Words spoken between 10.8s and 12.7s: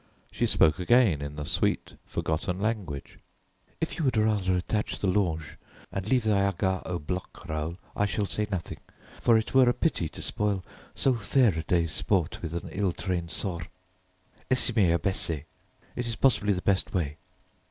so fair a day's sport with an